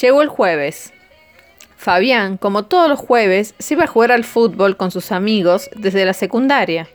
[0.00, 0.92] Llegó el jueves.
[1.76, 6.04] Fabián, como todos los jueves, se iba a jugar al fútbol con sus amigos desde
[6.04, 6.88] la secundaria.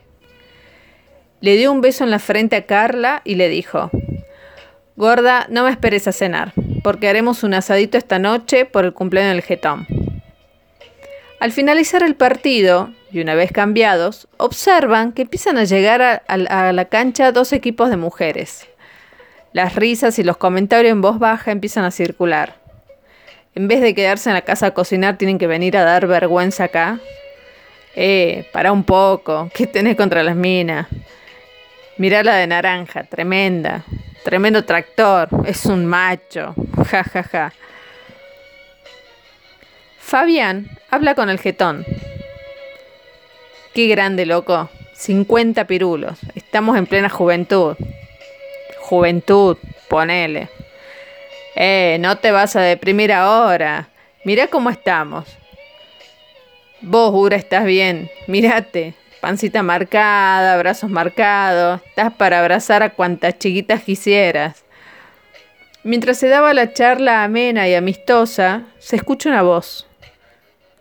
[1.42, 3.90] Le dio un beso en la frente a Carla y le dijo,
[4.98, 6.52] Gorda, no me esperes a cenar,
[6.84, 9.88] porque haremos un asadito esta noche por el cumpleaños del jetón.
[11.40, 16.74] Al finalizar el partido, y una vez cambiados, observan que empiezan a llegar a, a
[16.74, 18.68] la cancha dos equipos de mujeres.
[19.54, 22.59] Las risas y los comentarios en voz baja empiezan a circular.
[23.60, 26.64] En vez de quedarse en la casa a cocinar, tienen que venir a dar vergüenza
[26.64, 26.98] acá.
[27.94, 29.52] Eh, para un poco.
[29.54, 30.88] ¿Qué tenés contra las minas?
[31.98, 33.84] Mirá la de naranja, tremenda.
[34.24, 35.28] Tremendo tractor.
[35.46, 36.56] Es un macho.
[36.90, 37.54] Ja, ja, ja.
[40.00, 41.86] Fabián habla con el jetón.
[43.74, 44.70] Qué grande, loco.
[44.94, 46.18] 50 pirulos.
[46.34, 47.76] Estamos en plena juventud.
[48.80, 49.58] Juventud,
[49.90, 50.48] ponele.
[51.62, 53.90] Eh, no te vas a deprimir ahora.
[54.24, 55.28] Mira cómo estamos.
[56.80, 58.10] Vos, Ura, estás bien.
[58.28, 58.94] Mírate.
[59.20, 61.82] Pancita marcada, brazos marcados.
[61.86, 64.64] Estás para abrazar a cuantas chiquitas quisieras.
[65.84, 69.86] Mientras se daba la charla amena y amistosa, se escucha una voz.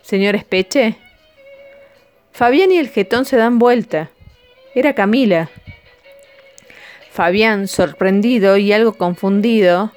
[0.01, 0.95] Señor Espeche.
[2.31, 4.11] Fabián y el jetón se dan vuelta.
[4.73, 5.49] Era Camila.
[7.11, 9.91] Fabián, sorprendido y algo confundido.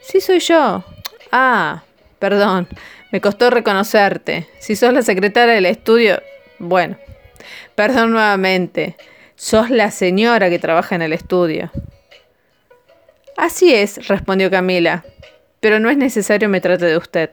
[0.00, 0.84] Sí, soy yo.
[1.30, 1.82] Ah,
[2.18, 2.68] perdón,
[3.12, 4.48] me costó reconocerte.
[4.58, 6.22] Si sos la secretaria del estudio...
[6.58, 6.98] Bueno,
[7.74, 8.96] perdón nuevamente.
[9.34, 11.70] Sos la señora que trabaja en el estudio.
[13.36, 15.02] Así es, respondió Camila,
[15.60, 17.30] pero no es necesario me trate de usted.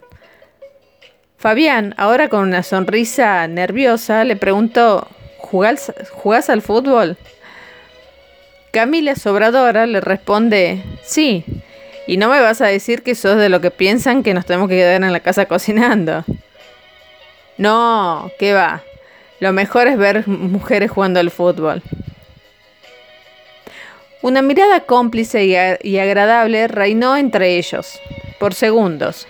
[1.38, 7.18] Fabián, ahora con una sonrisa nerviosa, le preguntó, ¿jugás, ¿jugás al fútbol?
[8.72, 11.44] Camila Sobradora le responde, sí,
[12.08, 14.70] y no me vas a decir que sos de lo que piensan que nos tenemos
[14.70, 16.24] que quedar en la casa cocinando.
[17.58, 18.82] No, ¿qué va?
[19.40, 21.84] Lo mejor es ver mujeres jugando al fútbol.
[24.22, 28.00] Una mirada cómplice y, agradable reinó entre ellos,
[28.40, 29.28] por segundos.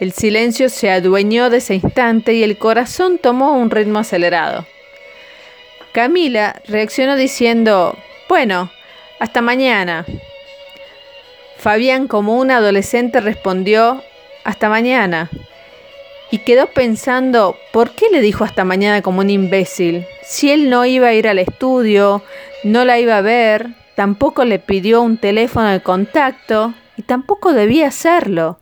[0.00, 4.66] El silencio se adueñó de ese instante y el corazón tomó un ritmo acelerado.
[5.92, 7.96] Camila reaccionó diciendo,
[8.28, 8.70] bueno,
[9.20, 10.04] hasta mañana.
[11.66, 14.00] Fabián, como un adolescente, respondió,
[14.44, 15.30] hasta mañana.
[16.30, 20.06] Y quedó pensando, ¿por qué le dijo hasta mañana como un imbécil?
[20.22, 22.22] Si él no iba a ir al estudio,
[22.62, 27.88] no la iba a ver, tampoco le pidió un teléfono de contacto y tampoco debía
[27.88, 28.60] hacerlo.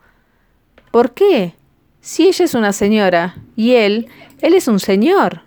[0.91, 1.53] ¿Por qué?
[2.01, 4.09] Si ella es una señora y él,
[4.41, 5.43] él es un señor.